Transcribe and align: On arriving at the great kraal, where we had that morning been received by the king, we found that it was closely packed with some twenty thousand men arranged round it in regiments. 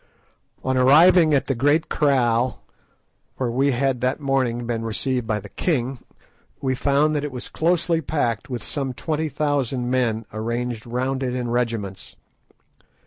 On 0.63 0.77
arriving 0.77 1.35
at 1.35 1.45
the 1.45 1.53
great 1.53 1.87
kraal, 1.87 2.63
where 3.35 3.51
we 3.51 3.69
had 3.71 4.01
that 4.01 4.19
morning 4.19 4.65
been 4.65 4.83
received 4.83 5.27
by 5.27 5.39
the 5.39 5.47
king, 5.47 5.99
we 6.59 6.73
found 6.73 7.15
that 7.15 7.23
it 7.23 7.31
was 7.31 7.49
closely 7.49 8.01
packed 8.01 8.49
with 8.49 8.63
some 8.63 8.95
twenty 8.95 9.29
thousand 9.29 9.91
men 9.91 10.25
arranged 10.33 10.87
round 10.87 11.21
it 11.21 11.35
in 11.35 11.51
regiments. 11.51 12.15